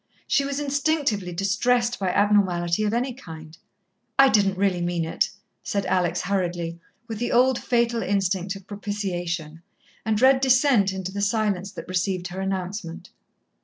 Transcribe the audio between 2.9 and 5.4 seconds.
any kind. "I didn't really mean it,"